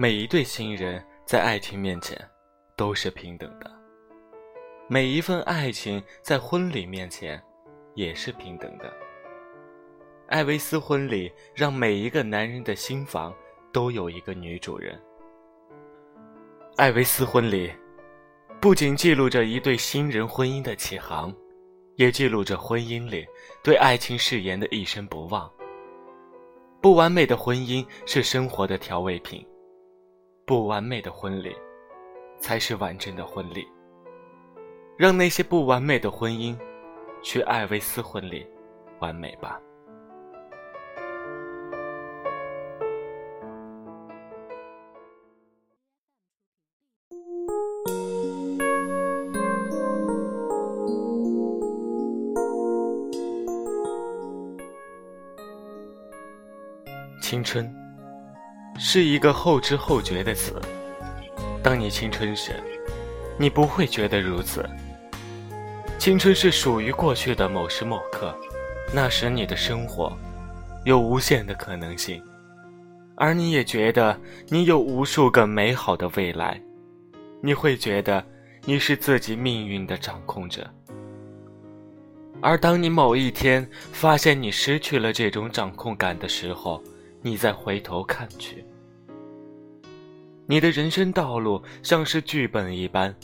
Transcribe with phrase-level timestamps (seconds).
[0.00, 2.18] 每一对新人在爱情面前
[2.74, 3.70] 都是平等的，
[4.88, 7.38] 每一份爱情在婚礼面前
[7.94, 8.90] 也是平等的。
[10.28, 13.30] 艾维斯婚礼让每一个男人的心房
[13.74, 14.98] 都有一个女主人。
[16.76, 17.70] 艾维斯婚礼
[18.58, 21.30] 不仅记录着一对新人婚姻的起航，
[21.96, 23.26] 也记录着婚姻里
[23.62, 25.52] 对爱情誓言的一生不忘。
[26.80, 29.46] 不完美的婚姻是生活的调味品。
[30.50, 31.54] 不完美的婚礼，
[32.40, 33.68] 才是完整的婚礼。
[34.98, 36.58] 让那些不完美的婚姻，
[37.22, 38.44] 去艾维斯婚礼
[38.98, 39.60] 完美吧。
[57.22, 57.89] 青春。
[58.78, 60.60] 是一个后知后觉的词。
[61.62, 62.52] 当你青春时，
[63.38, 64.68] 你不会觉得如此。
[65.98, 68.34] 青春是属于过去的某时某刻，
[68.94, 70.16] 那时你的生活
[70.84, 72.22] 有无限的可能性，
[73.16, 74.18] 而你也觉得
[74.48, 76.58] 你有无数个美好的未来。
[77.42, 78.24] 你会觉得
[78.64, 80.66] 你是自己命运的掌控者。
[82.40, 86.82] 而当你某一天发现你失去了这种掌控感的时候，
[87.22, 88.64] 你再回头看去。
[90.46, 93.14] 你的人生道路像是剧本一般，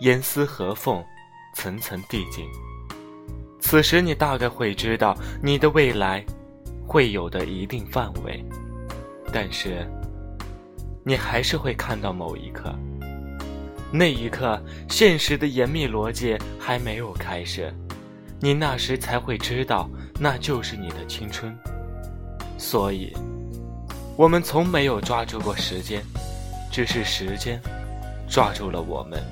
[0.00, 1.02] 严丝合缝，
[1.54, 2.44] 层层递进。
[3.60, 6.24] 此时你大概会知道你的未来
[6.86, 8.44] 会有的一定范围，
[9.32, 9.86] 但是
[11.04, 12.74] 你还是会看到某一刻，
[13.92, 17.72] 那一刻现实的严密逻辑还没有开始，
[18.40, 21.56] 你那时才会知道那就是你的青春。
[22.58, 23.12] 所以，
[24.16, 26.02] 我们从没有抓住过时间。
[26.72, 27.60] 只是时间
[28.26, 29.22] 抓住了我们。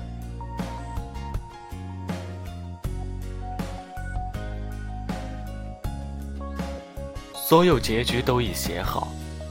[7.33, 9.07] 所有结局都已写好，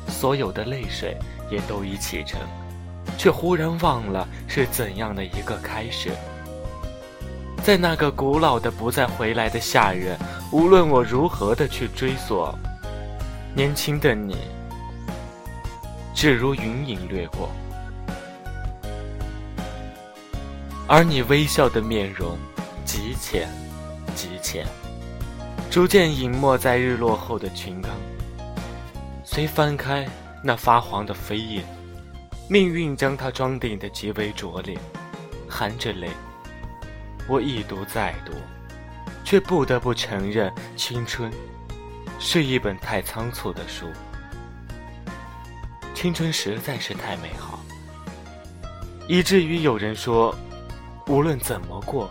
[0.07, 1.19] 所有的泪水
[1.51, 2.41] 也都已启程，
[3.19, 6.13] 却忽然忘了是怎样的一个开始。
[7.65, 10.17] 在那个古老的不再回来的夏日，
[10.53, 12.57] 无论我如何的去追索，
[13.53, 14.37] 年轻的你，
[16.21, 17.49] 只如云影掠过。
[20.87, 22.37] 而你微笑的面容，
[22.85, 23.49] 极浅，
[24.15, 24.67] 极浅，
[25.71, 27.91] 逐渐隐没在日落后的群冈。
[29.25, 30.07] 虽翻开
[30.45, 31.65] 那发黄的飞页，
[32.51, 34.77] 命运将它装订的极为拙劣，
[35.49, 36.11] 含着泪，
[37.27, 38.35] 我一读再读，
[39.25, 41.33] 却不得不承认，青春
[42.19, 43.87] 是一本太仓促的书。
[46.01, 47.61] 青春实在是太美好，
[49.07, 50.35] 以至于有人说。
[51.09, 52.11] 无论怎么过，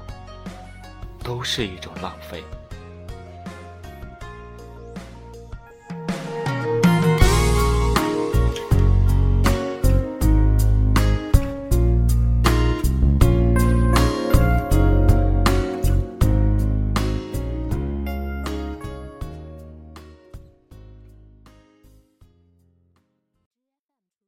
[1.23, 2.43] 都是一种浪费。